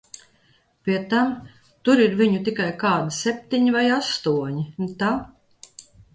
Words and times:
Pie 0.87 0.95
tam, 1.11 1.35
tur 1.87 2.01
ir 2.05 2.15
viņu 2.21 2.39
tikai 2.47 2.71
kādi 2.85 3.15
septiņi 3.19 3.75
vai 3.77 3.85
astoņi, 3.99 4.67
ne 4.83 4.91
tā? 5.05 5.13